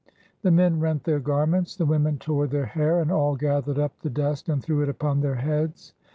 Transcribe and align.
The 0.41 0.49
men 0.49 0.79
rent 0.79 1.03
their 1.03 1.19
garments, 1.19 1.75
the 1.75 1.85
women 1.85 2.17
tore 2.17 2.47
their 2.47 2.65
hair, 2.65 2.99
and 3.01 3.11
all 3.11 3.35
gathered 3.35 3.77
up 3.77 3.99
the 3.99 4.09
dust 4.09 4.49
and 4.49 4.59
threw 4.63 4.81
it 4.81 4.89
upon 4.89 5.21
their 5.21 5.35
heads. 5.35 5.93